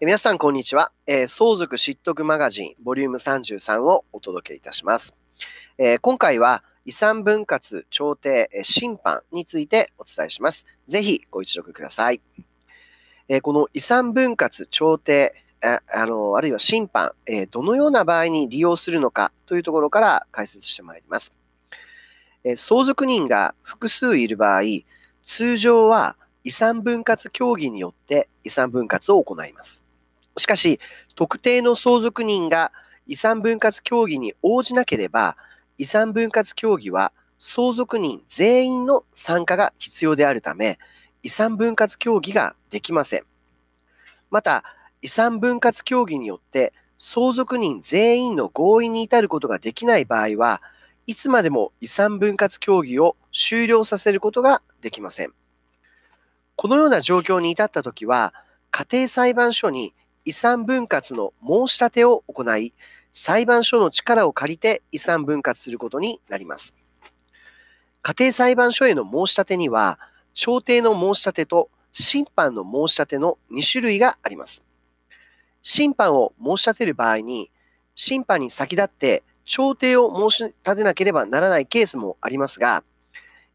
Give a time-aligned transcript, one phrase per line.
[0.00, 5.16] え皆さん、こんにちは、えー相続知得マガジンボリューム33をお届けいたします。
[5.76, 10.66] えー今回は遺産分割調停え審判についてお伝えします。
[10.86, 12.20] ぜひご一読ください。
[13.28, 15.34] えーこの遺産分割調停
[15.64, 21.32] ああのあるいは審判、えどのような場合に利用するのかというところから解説してまいります。
[22.44, 24.62] え相続人が複数いる場合、
[25.24, 29.82] 通常は遺産分割協議によって遺産分割を行います。
[30.38, 30.80] しかし、
[31.14, 32.72] 特定の相続人が
[33.06, 35.36] 遺産分割協議に応じなければ、
[35.78, 40.78] 遺産分割協議は相続人全員の参加が必要であるため、
[41.22, 43.24] 遺産分割協議ができません。
[44.30, 44.64] また、
[45.00, 50.60] 遺産分割協議によって相続人全員の合意に至ることができない場合は、
[51.06, 55.32] いつまでも遺産分割協議を終了させることができません。
[56.56, 58.34] このような状況に至ったときは、
[58.72, 59.94] 家庭裁判所に
[60.28, 62.74] 遺産分割の申し立てを行い、
[63.14, 66.74] 裁判所の力を借りて遺産分割することになります。
[68.02, 69.98] 家庭裁判所への申し立てには、
[70.34, 74.64] 調停の申し立てと審判の申し立ての2種類があります。
[75.62, 77.50] 審判を申し立てる場合に、
[77.94, 82.84] 審判に先立って調停を申し立てなければならないケースもありますが、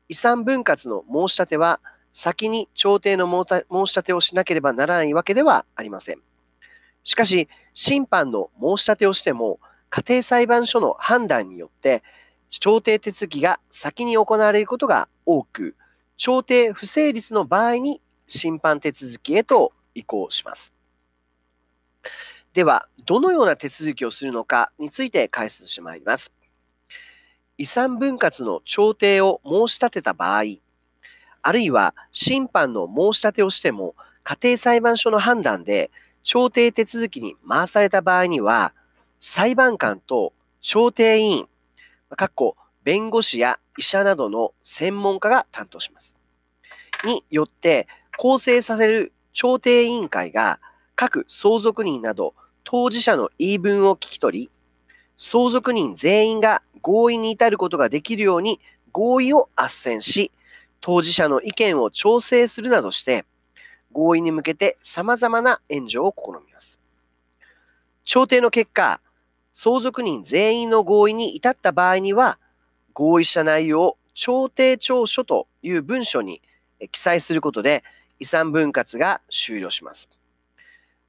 [0.09, 6.32] 遺産分割の申し立ては先に調停の申し立てをしなければならないわけではありません。
[7.03, 9.59] しかし、審判の申し立てをしても、
[9.89, 12.03] 家庭裁判所の判断によって、
[12.49, 15.75] 調停手続きが先に行われることが多く、
[16.17, 20.73] 調停不成立の場合に審判手続きへと移行します。
[22.53, 26.31] では、どのような手続きをするのかについて解説してまいります。
[27.57, 30.43] 遺産分割の調停を申し立てた場合、
[31.41, 35.91] あるいは審判の申し立てをしても、家庭裁判所の判断で
[36.23, 38.73] 調停手続きに回された場合には、
[39.19, 41.47] 裁判官と調停委員、
[42.15, 46.17] かっこ弁護士や医者などの専門家が担当します。
[47.05, 47.87] によって
[48.17, 50.59] 構成させる調停委員会が
[50.95, 52.33] 各相続人など
[52.63, 54.49] 当事者の言い分を聞き取り、
[55.17, 58.59] 相続人全員が合意に至ることができるように
[58.91, 60.31] 合意を斡旋し、
[60.79, 63.25] 当事者の意見を調整するなどして、
[63.93, 66.79] 合意に向けて様々な援助を試みます。
[68.03, 68.99] 調停の結果、
[69.53, 72.39] 相続人全員の合意に至った場合には、
[72.93, 76.41] 合意した内容を調停調書という文書に
[76.91, 77.83] 記載することで
[78.19, 80.09] 遺産分割が終了します。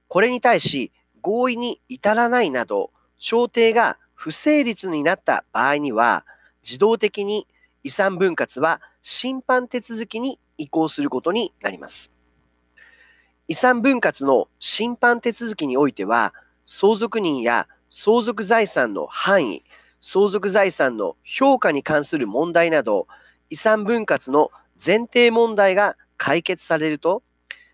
[0.08, 6.24] これに対し、合意に至らないなど、調停が不成立になった場合には、
[6.62, 7.46] 自動的に
[7.82, 12.13] 遺産分割は審判手続きに移行することになります。
[13.46, 16.32] 遺産分割の審判手続きにおいては、
[16.64, 19.62] 相続人や相続財産の範囲、
[20.00, 23.06] 相続財産の評価に関する問題など、
[23.50, 24.50] 遺産分割の
[24.82, 27.22] 前提問題が解決されると、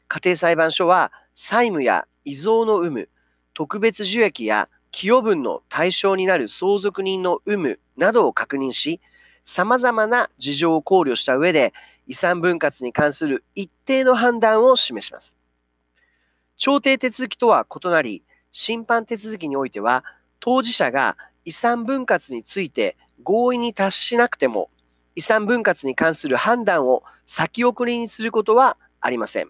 [0.08, 3.08] 家庭裁判所は債務や遺贈の有無、
[3.54, 9.00] 特別受益や寄与分の対象になる相続人の有無などを確認し、
[9.44, 11.72] 様々な事情を考慮した上で、
[12.08, 15.39] 遺産分割に関する一定の判断を示します。
[16.60, 20.04] 調停手続きとは異なり、審判手続きにおいては、
[20.40, 21.16] 当事者が
[21.46, 24.68] 遺産分割について合意に達しなくても、
[25.16, 29.48] 遺産分割に関する判断を先送りにすることはありません。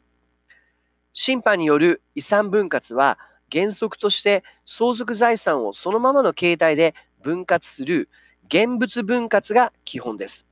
[1.12, 3.18] 審判による遺産分割は
[3.50, 6.94] 原則として相続財産をそのままの形態で
[7.24, 8.08] 分割する
[8.46, 10.46] 現物分割が基本です。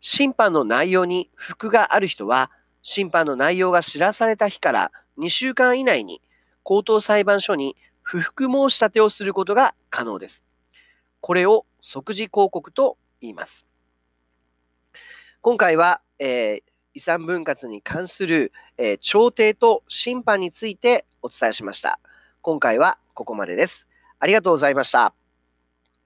[0.00, 2.50] 審判の内容に服がある人は、
[2.80, 6.22] 審判の内容が知らされた日から2週間以内に
[6.62, 10.44] 高等裁判所に不服申し立てをすることが可能です。
[11.20, 13.66] これを即時抗告と言います。
[15.40, 16.62] 今回は、えー
[16.94, 22.00] 遺産分割に関する、えー調停と審判についてお伝えしました。
[22.40, 23.86] 今回はここまでです。
[24.18, 25.14] ありがとうございました。